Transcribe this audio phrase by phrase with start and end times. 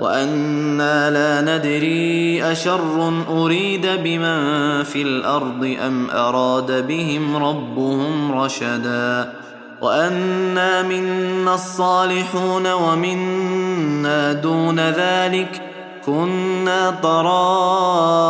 [0.00, 9.32] وأنا لا ندري اشر اريد بمن في الأرض ام اراد بهم ربهم رشدا
[9.80, 15.62] وانا منا الصالحون ومنا دون ذلك
[16.06, 18.22] كنا طرائق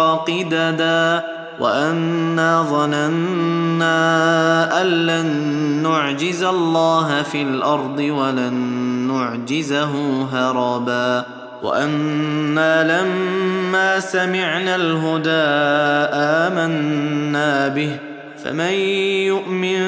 [0.00, 1.24] قددا
[1.60, 3.94] وانا ظننا
[4.80, 5.26] ان لن
[5.82, 8.73] نعجز الله في الأرض ولن
[9.14, 11.24] نعجزه هربا.
[11.62, 15.30] وأنا لما سمعنا الهدى
[16.14, 17.96] آمنا به.
[18.44, 18.72] فمن
[19.30, 19.78] يؤمن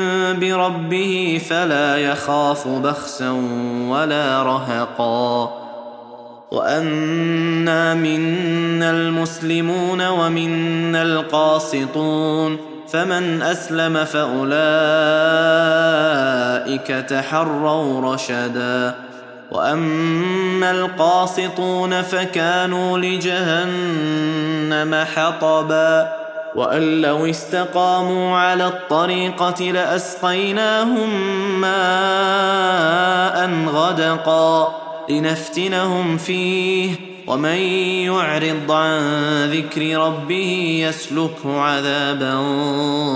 [0.41, 3.31] بربه فلا يخاف بخسا
[3.89, 5.51] ولا رهقا.
[6.51, 12.56] وأنا منا المسلمون ومنا القاسطون.
[12.89, 14.47] فمن أسلم فأولئك
[16.87, 18.95] تحروا رشدا.
[19.51, 26.12] واما القاسطون فكانوا لجهنم حطبا
[26.55, 31.11] وان لو استقاموا على الطريقة لاسقيناهم
[31.61, 34.75] ماء غدقا
[35.11, 36.95] لنفتنهم فيه
[37.27, 37.59] ومن
[38.07, 39.01] يعرض عن
[39.51, 42.43] ذكر ربه يسلكه عذابا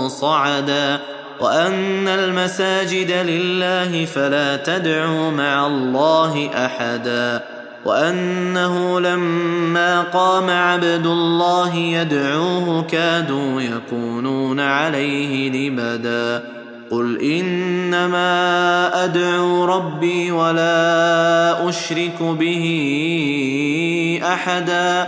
[0.07, 0.99] صعدا
[1.41, 7.43] وأن المساجد لله فلا تدعوا مع الله أحدا
[7.85, 16.43] وأنه لما قام عبد الله يدعوه كادوا يكونون عليه لبدا
[16.91, 18.31] قل إنما
[19.03, 22.65] أدعو ربي ولا أشرك به
[24.23, 25.07] أحدا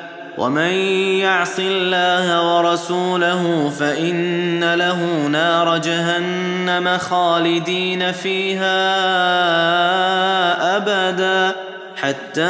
[0.37, 0.71] ومن
[1.19, 8.77] يعص الله ورسوله فان له نار جهنم خالدين فيها
[10.77, 11.55] ابدا
[11.95, 12.41] حتى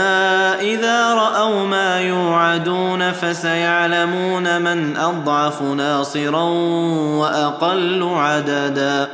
[0.61, 6.43] اذا راوا ما يوعدون فسيعلمون من اضعف ناصرا
[7.19, 9.07] واقل عددا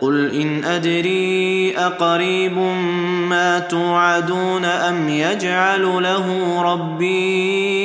[0.00, 2.58] قل ان ادري اقريب
[3.28, 7.81] ما توعدون ام يجعل له ربي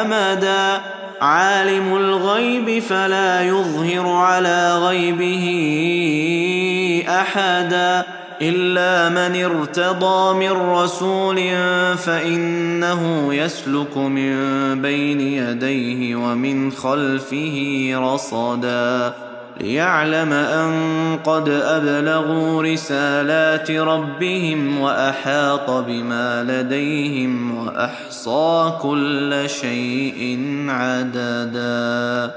[0.00, 0.80] أمدا.
[1.20, 5.44] عالم الغيب فلا يظهر على غيبه
[7.08, 8.04] أحدا.
[8.42, 11.36] إلا من ارتضى من رسول
[11.96, 14.34] فإنه يسلك من
[14.82, 19.25] بين يديه ومن خلفه رصدا.
[19.60, 20.72] ليعلم أن
[21.24, 30.38] قد أبلغوا رسالات ربهم وأحاط بما لديهم وأحصى كل شيء
[30.68, 32.34] عددا.